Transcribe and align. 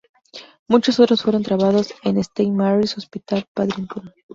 Muchos 0.67 0.99
otros 0.99 1.21
fueron 1.21 1.43
tratados 1.43 1.93
en 2.01 2.17
St 2.17 2.49
Mary's 2.51 2.97
Hospital, 2.97 3.45
Paddington. 3.53 4.11